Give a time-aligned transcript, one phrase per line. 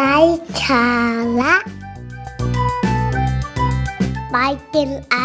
[0.00, 0.18] ไร้
[0.64, 0.86] สา
[1.40, 1.54] ระ
[4.32, 4.36] ไป
[4.74, 5.16] กินไอ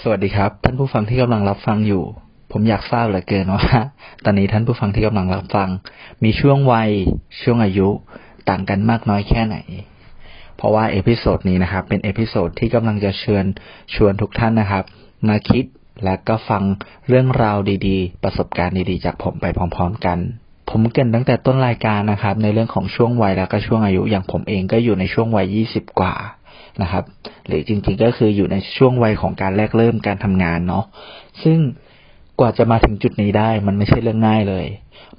[0.00, 2.02] สวัสดีครับ ท่านผู้ฟังที่กำลังรับฟังอยู่
[2.52, 3.66] ผมอยากทราบเหลือเกินว่า
[4.24, 5.68] ตอนนี้ท่านผู้ฟังที่กำลังรับฟัง
[6.24, 6.90] มีช่วงวัย
[7.42, 7.88] ช่วงอายุ
[8.48, 9.56] ต่างกันมากน้อยแค่ไหน
[10.56, 13.44] เพราะว่า episode นี้นะครับ เป็น episode ที่กำลังจะเชิญ
[13.94, 14.84] ชวนทุกท่านนะครับ
[15.30, 15.64] มาคิด
[16.04, 16.62] และก็ฟัง
[17.08, 17.56] เรื่องราว
[17.86, 20.18] ดีๆ ประสบการณ์ดีๆ จากผมไปพร้อมๆกัน
[20.70, 26.14] ผมเกินตั้งแต่ต้นรายการนะครับ ในเรื่องของช่วงวัยแล้วก็ช่วงอายุอย่างผมเองก็อยู่ในช่วงวัยยี่สิบกว่า
[26.82, 27.04] นะครับ
[27.46, 30.84] หรือจริงๆก็คืออยู่ในช่วงวัยของการแรกเริ่มการทำงานเนาะ
[31.42, 31.58] ซึ่ง
[32.40, 34.66] กว่าจะมาถึงจุดนี้ได้มันไม่ใช่เรื่องง่ายเลย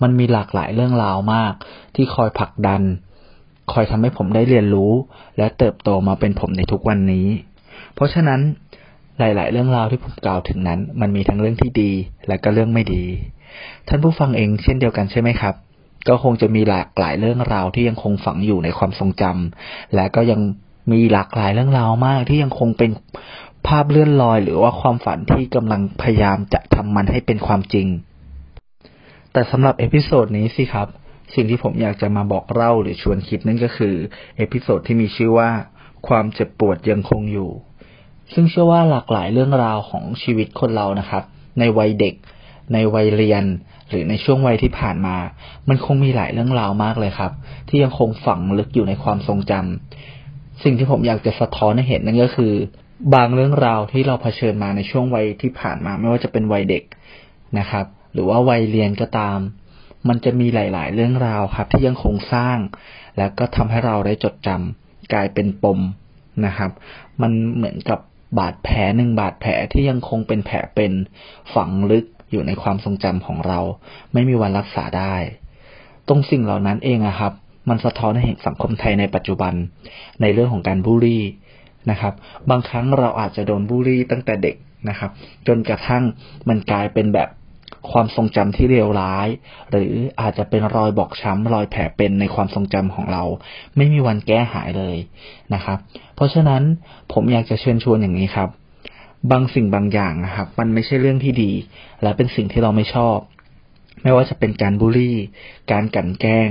[0.02, 1.54] มันมีหลากหลายเรื่องราวมาก
[1.96, 2.82] ที่คอยผลักดัน
[3.74, 4.92] คอยทำให้ผมได้เรียนรู้
[5.38, 7.28] และเติบโตมาเป็นผมในทุกวันนี้
[7.96, 8.42] เพราะฉะนั้น
[9.20, 11.92] หลาย ๆ เรื่องราวที่ผมกล่าวถึงนั้น มันมีทั้งเรื่องที่ดี
[12.28, 13.04] และก็เรื่องไม่ดี
[13.88, 15.56] ท่านผู้ฟังเองเช่นเดียวกันใช่ไหมครับ
[16.08, 20.42] ก็คงจะมีหลากหลายเรื่องราวที่ยังคงฝังอยู่ในความทรงจำและก็ยัง
[20.92, 22.92] มีหลากหลายเรื่องราวมากที่ยังคงเป็น
[23.68, 27.88] ภาพเลื่อนลอย หรือว่าความฝันที่กำลังพยายามจะทำมันให้เป็นความจริง
[29.32, 30.88] แต่สำหรับ episode นี้สิครับ
[31.34, 33.96] สิ่งที่ผมอยากจะมาบอกเล่าหรือชวนคิดนั่นก็คือ
[34.38, 35.50] episode ที่มีชื่อว่า
[36.08, 37.50] ความเจ็บปวดยังคงอยู่
[38.34, 41.24] ซึ่งเชื่อว่าหลากหลายเรื่องราวของชีวิตคนเรานะครับ
[41.60, 42.16] ในวัยเด็ก
[42.74, 43.44] ในวัยเรียน
[43.90, 45.18] หรือในช่วงวัยที่ผ่านมา
[45.70, 47.32] มันคงมีหลายเรื่องราวมากเลยครับ
[47.70, 52.54] ที่ยังคงฝังลึกอยู่ในความทรงจำสิ่งที่ผมอยากจะสะท้อนให้เห็นนั่นก็คือ
[53.16, 56.84] บางเรื่องราวที่เราเผชิญมาในช่วงวัยที่ผ่านมา ไม่ว่าจะเป็นวัยเด็ก
[57.60, 59.40] นะครับ หรือว่าวัยเรียนก็ตาม
[60.08, 62.58] มันจะมีหลาย ๆ เรื่องราวครับ ที่ยังคงสร้าง
[63.18, 65.80] แล้วก็ทำให้เราได้จดจำกลายเป็นปม
[66.46, 66.72] นะครับ
[67.22, 68.00] มันเหมือนกับ
[68.40, 70.92] บาดแผลหนึ่งบาดแผลที่ยังคงเป็นแผลเป็น
[71.54, 73.60] ฝังลึกอยู่ในความทรงจำของเรา
[74.14, 75.16] ไม่มีวันรักษาได้
[76.08, 77.34] ตรงสิ่งเหล่านั้นเองนะครับ
[77.70, 79.54] มันสะท้อนให้เห็นสังคมไทยในปัจจุบัน
[80.22, 81.24] ในเรื่องของการบูลลี่
[81.90, 82.14] นะครับ
[82.50, 84.56] บางครั้งเราอาจจะโดนบูลลี่ตั้งแต่เด็ก
[84.90, 85.12] นะครับ
[85.48, 86.04] จนกระทั่ง
[86.50, 87.30] มันกลายเป็นแบบ
[87.92, 89.28] ความทรงจำที่เลวร้าย
[89.72, 93.24] หรืออาจจะเป็นรอยบอกช้ำรอยแผลเป็นในความทรงจำของเรา
[93.76, 94.98] ไม่มีวันแก้หายเลย
[95.54, 95.78] นะครับ
[96.16, 96.64] เพราะฉะนั้น
[97.14, 98.50] ผมอยากจะเชิญชวนอย่างนี้ครับ
[99.32, 101.52] บางสิ่งบางอย่างนะครับ มันไม่ใช่เรื่องที่ดี
[102.02, 103.18] และเป็นสิ่งที่เราไม่ชอบ
[104.04, 105.18] ไม่ว่าจะเป็นการบูลลี่
[105.72, 106.50] การกลั่นแกล้ง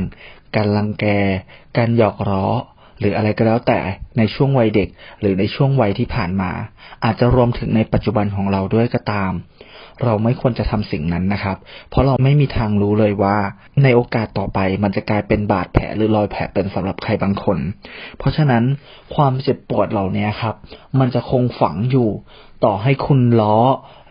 [0.56, 1.06] การลังแก
[1.76, 2.46] การหยอกล้อ
[3.00, 3.78] หรืออะไรก็แล้วแต่
[4.18, 4.88] ในช่วงวัยเด็ก
[5.20, 6.50] หรือในช่วงวัยที่ผ่านมา
[7.04, 9.32] อาจจะรวมถึงในปัจจุบันของเราด้วยก็ตาม
[10.04, 11.56] เราไม่ควรจะทำสิ่งนั้นนะครับ
[11.90, 13.36] เพราะเราไม่มีทางรู้เลยว่า
[13.82, 17.58] ในโอกาสต่อไปมันจะกลายเป็นบาดแผลหรือรอยแผลเป็นสำหรับใครบางคน
[18.18, 18.64] เพราะฉะนั้น
[19.14, 20.54] ความเจ็บปวดเหล่านี้ครับ
[20.98, 22.10] มันจะคงฝังอยู่
[22.64, 23.58] ต่อให้คุณล้อ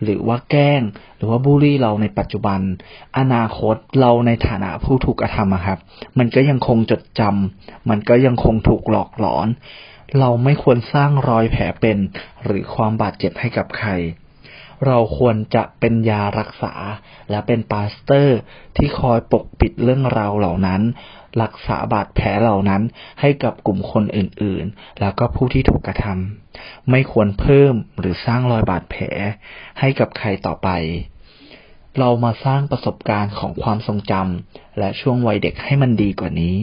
[0.02, 0.82] หรือว่าแกล้ง
[1.16, 2.60] หรือว่าบูลลี่เราในปัจจุบัน
[3.18, 5.78] อนาคตเราในฐานะผู้ถูกกระทำครับ
[6.18, 9.48] มันก็ยังคงจดจำมันก็ยังคงถูกหลอกหลอน
[10.18, 11.98] เราไม่ควรสร้างรอยแผลเป็น
[12.44, 13.90] หรือความบาดเจ็บให้กับใคร
[14.86, 16.74] เราควรจะเป็นยารักษา
[17.30, 18.38] และเป็นปาสเตอร์
[18.76, 20.82] ที่คอยปกปิดเรื่องราวเหล่านั้น
[21.42, 22.82] รักษาบาดแผลเหล่านั้น
[23.20, 29.04] ให้กับกลุ่มคนอื่นๆ แล้วก็ผู้ที่ถูกกระทำไม่ควรเพิ่มหรือสร้างรอยบาดแผล
[29.80, 30.68] ให้กับใครต่อไป
[31.98, 36.56] เรามาสร้างประสบการณ์ของความทรงจำและช่วงวัยเด็กให้มันดีกว่านี้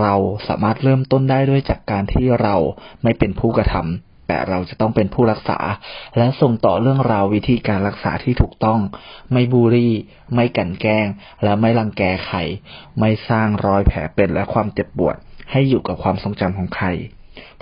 [0.00, 0.14] เรา
[0.48, 2.56] สามารถเริ่มต้นได้ด้วยจากการที่เรา
[3.02, 5.58] ไม่เป็นผู้กระทำ แต่เราจะต้องเป็นผู้รักษา
[6.16, 8.80] และส่งต่อเรื่องราววิธีการรักษาที่ถูกต้อง
[9.32, 9.92] ไม่บูรี่
[10.34, 11.06] ไม่กันแกล้ง
[11.42, 12.38] และไม่รังแกใคร
[13.00, 15.16] ไม่สร้างรอยแผลเป็นและความเจ็บปวด
[15.50, 16.86] ให้อยู่กับความทรงจำของใคร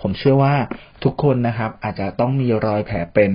[0.00, 0.54] ผมเชื่อว่า
[1.02, 3.32] ทุกคนนะครับอาจจะต้องมีรอยแผลเป็น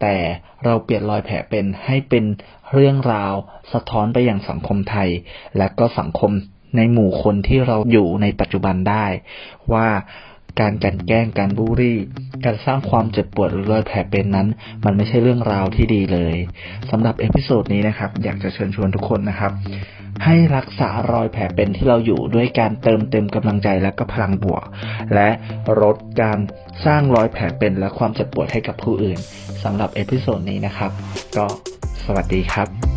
[0.00, 0.16] แต่
[0.64, 2.24] เราเปลี่ยนรอยแผลเป็นให้เป็น
[2.72, 3.34] เรื่องราว
[3.72, 5.08] สะท้อนไปอย่างสังคมไทย
[5.58, 6.32] และก็สังคม
[6.76, 9.06] ในหมู่คนที่เราอยู่ในปัจจุบันได้
[9.72, 9.86] ว่า
[10.60, 11.98] การกลั่นแกล้งการบูรี่
[12.44, 14.48] การสร้างความเจ็บปวดหรือรอยแผลเป็นนั้น
[14.84, 16.36] มันไม่ใช่เรื่องราวที่ดีเลย
[16.90, 19.52] สำหรับ episode นี้นะครับ อยากจะเชิญชวนทุกคนนะครับ
[20.24, 24.64] ให้รักษารอยแผลเป็นที่เราอยู่ด้วยการเติมเต็มกำลังใจและก็พลังบวก
[25.14, 25.28] และ
[25.82, 26.38] ลดการ
[26.86, 29.18] สร้างรอยแผลเป็นและความเจ็บปวดให้กับผู้อื่น
[29.64, 30.90] สำหรับ episode นี้นะครับ
[31.36, 31.46] ก็
[32.04, 32.91] สวัสดีครับ